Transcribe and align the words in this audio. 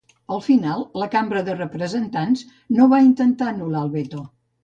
Al 0.35 0.39
final, 0.43 0.79
la 1.01 1.07
Cambra 1.15 1.43
de 1.49 1.55
representants 1.57 2.41
no 2.79 2.89
va 2.97 3.03
intentar 3.11 3.51
anular 3.53 3.87
el 3.89 3.95
veto. 3.99 4.27